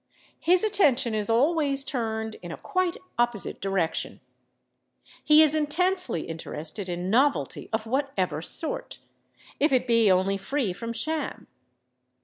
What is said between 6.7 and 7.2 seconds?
in